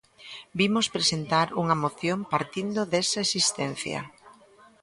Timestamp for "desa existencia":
2.91-3.99